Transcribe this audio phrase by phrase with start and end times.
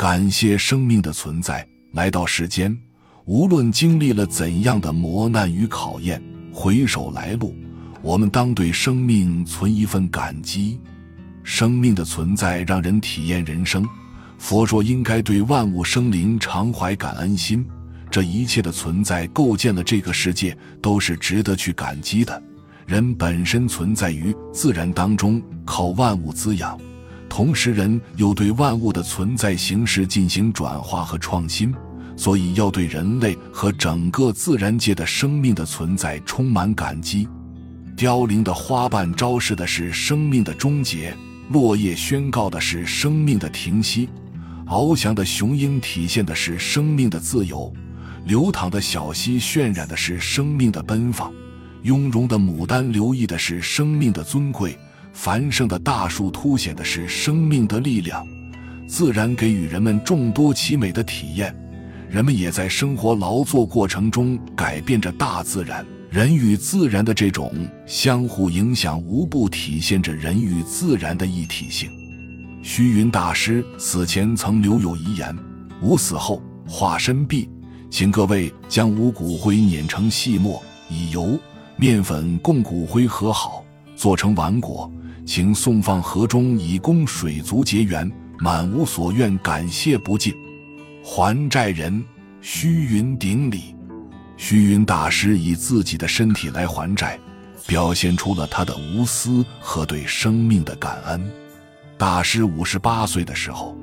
[0.00, 1.62] 感谢生命的存在。
[1.92, 2.74] 来到世间，
[3.26, 7.54] 无论经历了怎样的磨难与考验，回首来路，
[8.00, 10.80] 我们当对生命存一份感激。
[11.42, 13.86] 生命的存在让人体验人生。
[14.38, 17.62] 佛说，应该对万物生灵常怀感恩心。
[18.10, 22.42] 这一切的存在构建了这个世界，都是值得去感激的。
[22.86, 26.74] 人本身存在于自然当中，靠万物滋养；
[27.40, 31.74] 同时，人又对万物的存在形式进行转化和创新，
[32.14, 37.26] 所以要对人类和整个自然界的生命的存在充满感激。
[37.96, 41.16] 凋零的花瓣昭示的是生命的终结，
[41.48, 44.10] 落叶宣告的是生命的停息，
[44.66, 47.72] 翱翔的雄鹰体现的是生命的自由。
[48.26, 51.32] 流淌的小溪渲染的是生命的奔放，
[51.84, 54.78] 雍容的牡丹留意的是生命的尊贵，
[55.12, 58.26] 繁盛的大树凸显的是生命的力量。
[58.86, 61.54] 自然给予人们众多奇美的体验，
[62.08, 65.86] 人们也在生活劳作过程中改变着大自然。
[66.10, 67.52] 人与自然的这种
[67.86, 71.88] 相互影响，无不体现着人与自然的一体性。
[72.62, 75.36] 虚云大师死前曾留有遗言
[75.80, 77.48] ：“吾死后化身毕。”
[77.90, 81.38] 请各位将吾骨灰碾成细末，以油、
[81.76, 83.64] 面粉供骨灰和好，
[83.96, 84.90] 做成丸果，
[85.24, 90.34] 请送放河中，以供水族结缘，满无所愿，感谢不尽。
[91.02, 92.02] 还债人
[92.40, 93.74] 虚云顶礼，
[94.36, 97.18] 虚云大师以自己的身体来还债，
[97.66, 101.30] 表现出了他的无私和对生命的感恩。
[101.96, 103.76] 大师五十八岁的时候，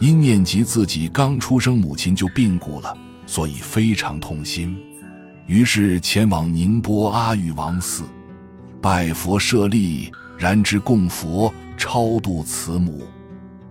[0.00, 2.96] 因念及自己刚出生母亲就病故了。
[3.28, 4.78] 所以非常痛心，
[5.48, 8.04] 于是前往宁波阿育王寺，
[8.80, 13.06] 拜佛设立，燃脂供佛，超度慈母。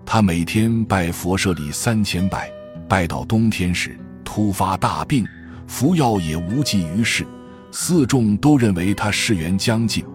[0.06, 2.52] 他每天拜佛舍礼三千拜，
[2.88, 5.26] 拜到冬天时突发大病，
[5.68, 7.26] 服药也无济于事。
[7.72, 10.06] 四众都认为他世缘将尽，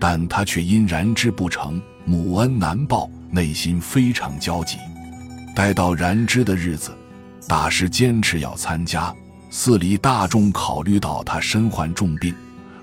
[0.00, 4.78] 但他却因燃之不成，母恩难报，内心非常焦急。
[5.54, 6.90] 待到燃之的日子。
[7.48, 9.12] 大师坚持要参加，
[9.50, 12.32] 寺里大众考虑到他身患重病，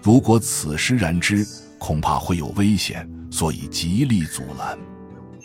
[0.01, 4.77] 如果此时燃之，恐怕会有危险，所以极力阻拦。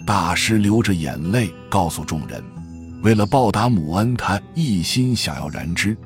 [0.07, 2.43] 大师流着眼泪告诉众人
[3.03, 5.97] ：“为了报答母恩，他一心想要燃之。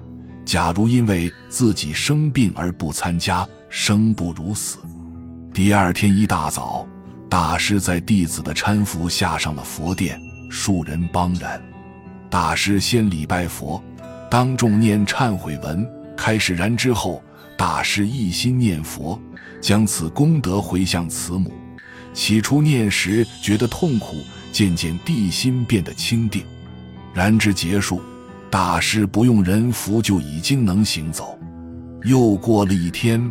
[0.44, 4.78] 假如因为自己生病而不参加，生不如死。”
[5.54, 6.86] 第二天一大早，
[7.30, 10.20] 大师在弟子的搀扶下上了佛殿，
[10.50, 11.60] 数人帮燃。
[12.28, 13.82] 大师先礼拜佛，
[14.30, 17.22] 当众念忏悔文，开始燃之后，
[17.56, 19.20] 大师一心念佛，
[19.60, 21.52] 将此功德回向慈母。
[22.12, 24.16] 起初念时觉得痛苦，
[24.52, 26.42] 渐渐地心变得清定。
[27.14, 28.00] 燃之结束，
[28.50, 31.38] 大师不用人扶就已经能行走。
[32.04, 33.30] 又过了一天，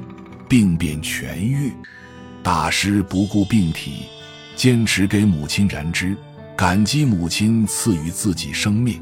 [0.49, 1.71] 病变痊愈。
[2.43, 4.03] 大师不顾病体，
[4.55, 6.15] 坚持给母亲燃之。
[6.55, 9.01] 感激母亲赐予自己生命，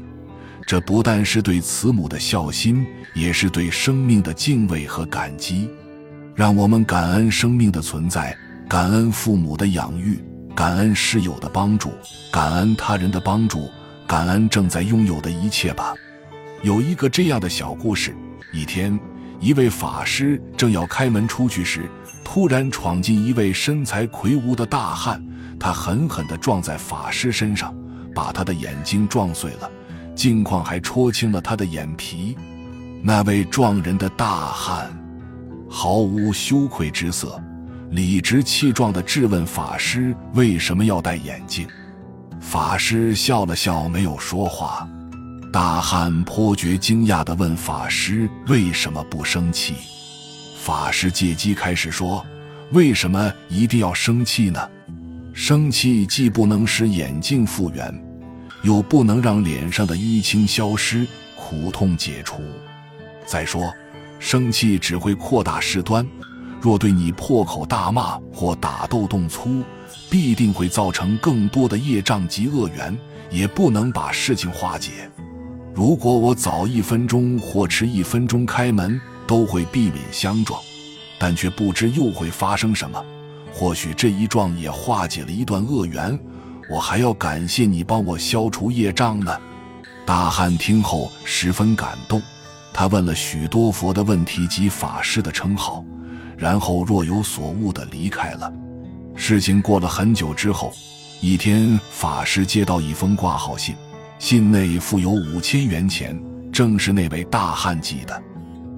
[0.66, 5.68] 这不但是对慈母的孝心，也是对生命的敬畏和感激。
[6.34, 8.36] 让我们感恩生命的存在，
[8.68, 10.18] 感恩父母的养育，
[10.54, 11.92] 感恩师友的帮助，
[12.32, 13.68] 感恩他人的帮助，
[14.06, 15.94] 感恩正在拥有的一切吧。
[16.62, 18.16] 有一个这样的小故事：
[18.52, 18.98] 一天，
[19.40, 21.82] 一位法师正要开门出去时，
[22.24, 25.22] 突然闯进一位身材魁梧的大汉。
[25.60, 27.72] 他狠狠地撞在法师身上，
[28.14, 29.70] 把他的眼睛撞碎了，
[30.14, 32.36] 镜框还戳青了他的眼皮。
[33.02, 34.90] 那位撞人的大汉
[35.68, 37.42] 毫无羞愧之色，
[37.90, 41.66] 理直气壮地质问法师为什么要戴眼镜。
[42.40, 44.88] 法师笑了笑，没有说话。
[45.52, 49.74] 大汉颇觉惊讶地问法师为什么不生气。
[50.58, 52.24] 法师借机开始说
[52.72, 54.60] ：“为什么一定要生气呢？”
[55.32, 58.03] 生气既不能使眼镜复原，
[58.64, 61.06] 又不能让脸上的淤青消失、
[61.36, 62.40] 苦痛解除。
[63.26, 63.70] 再说，
[64.18, 66.04] 生气只会扩大事端，
[66.62, 69.62] 若对你破口大骂或打斗动粗，
[70.08, 72.96] 必定会造成更多的业障及恶缘，
[73.30, 75.10] 也不能把事情化解。
[75.74, 80.58] 如果我早一分钟或迟一分钟开门，都会避免相撞，
[81.18, 83.04] 但却不知又会发生什么。
[83.52, 86.18] 或许这一撞也化解了一段恶缘，
[86.68, 89.36] 我还要感谢你帮我消除业障呢。
[90.06, 92.20] 大汉听后十分感动，
[92.72, 95.84] 他问了许多佛的问题及法师的称号，
[96.36, 98.52] 然后若有所悟地离开了。
[99.14, 100.72] 事情过了很久之后，
[101.20, 103.74] 一天法师接到一封挂号信，
[104.18, 106.20] 信内附有五千元钱，
[106.52, 108.22] 正是那位大汉寄的。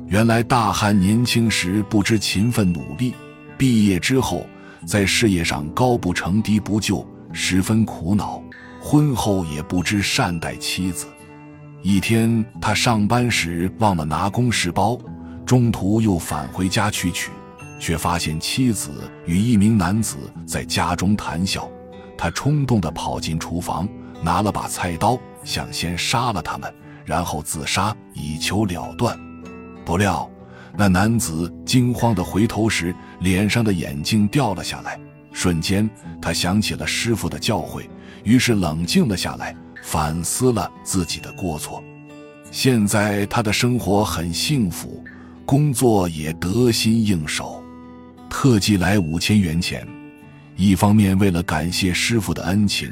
[0.07, 3.15] 原来大汉年轻时不知勤奋努力，
[3.59, 4.47] 毕业之后
[4.87, 7.05] 在事业上高不成低不就，
[7.37, 8.43] 十分苦恼。
[8.81, 11.07] 婚后也不知善待妻子。
[11.83, 14.99] 一天，他上班时忘了拿公事包，
[15.45, 17.31] 中途又返回家去取，
[17.79, 18.91] 却发现妻子
[19.27, 20.17] 与一名男子
[20.47, 21.69] 在家中谈笑。
[22.17, 23.89] 他冲动地跑进厨房，
[24.23, 25.19] 拿了把菜刀。
[25.45, 26.75] 想先杀了他们，
[27.05, 29.17] 然后自杀以求了断。
[29.85, 30.29] 不料
[30.77, 34.99] 那男子惊慌的回头时，脸上的眼镜掉了下来。
[35.37, 35.87] 瞬间，
[36.19, 37.87] 他想起了师傅的教诲，
[38.25, 41.85] 于是冷静了下来，反思了自己的过错。
[42.51, 45.05] 现在他的生活很幸福，
[45.45, 47.63] 工作也得心应手。
[48.31, 49.87] 特寄来五千元钱，
[50.57, 52.91] 一方面为了感谢师傅的恩情。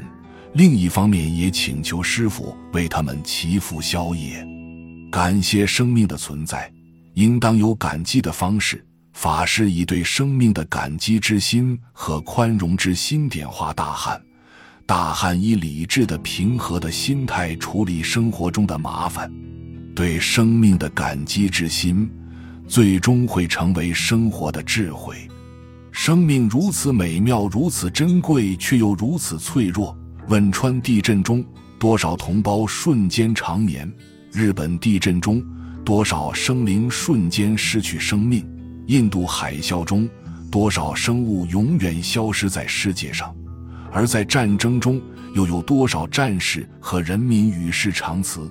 [0.53, 4.47] 另一方面，也请求师傅为他们祈福消业，
[5.11, 6.71] 感谢生命的存在，
[7.15, 8.85] 应当有感激的方式。
[9.15, 14.21] 法师以对生命的感激之心和宽容之心点化大汉，
[14.85, 19.31] 大汉以理智的、平和的心态处理生活中的麻烦。
[19.95, 22.11] 对生命的感激之心，
[22.67, 25.15] 最终会成为生活的智慧。
[25.93, 29.97] 生命如此美妙，如此珍贵，却又如此脆弱。
[30.27, 31.43] 汶川地震中，
[31.79, 33.87] 多少同胞瞬间长眠；
[34.33, 35.41] 日本地震中，
[35.85, 38.43] 多少生灵瞬间失去生命；
[38.87, 40.07] 印度海啸中，
[40.51, 43.33] 多少生物永远消失在世界上；
[43.91, 45.01] 而在战争中，
[45.33, 48.49] 又有多少战士和人民与世长辞？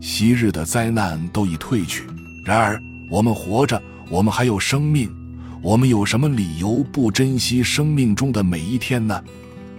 [0.00, 2.04] 昔日的灾难都已退去，
[2.44, 2.80] 然而
[3.10, 5.10] 我们活着，我们还有生命，
[5.62, 9.22] 我们有什么理由不珍惜生命中的每一天呢？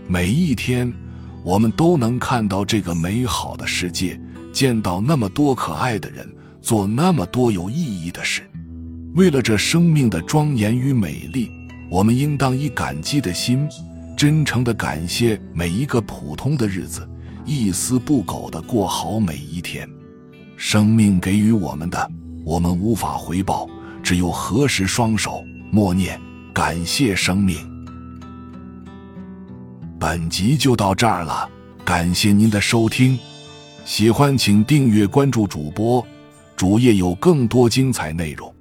[0.07, 0.91] 每一天。
[1.41, 4.19] 我们都能看到这个美好的世界，
[4.51, 6.29] 见到那么多可爱的人，
[6.61, 8.43] 做那么多有意义的事。
[9.15, 11.51] 为了这生命的庄严与美丽，
[11.89, 13.67] 我们应当以感激的心，
[14.15, 17.07] 真诚地感谢每一个普通的日子，
[17.43, 19.89] 一丝不苟地过好每一天。
[20.55, 22.11] 生命给予我们的，
[22.45, 23.67] 我们无法回报，
[24.03, 26.19] 只有合十双手，默念
[26.53, 27.57] 感谢生命。
[29.99, 31.49] 本集就到这儿了，
[31.83, 33.17] 感谢您的收听，
[33.85, 36.05] 喜欢请订阅关注主播，
[36.55, 38.53] 主页有更多精彩内容。